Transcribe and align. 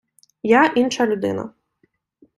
Я 0.43 0.65
інша 0.65 1.05
людина. 1.07 1.53